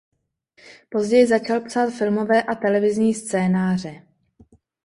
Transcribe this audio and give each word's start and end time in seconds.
Později 0.89 1.27
začal 1.27 1.61
psát 1.61 1.89
filmové 1.93 2.43
a 2.43 2.55
televizní 2.55 3.13
scénáře. 3.13 4.07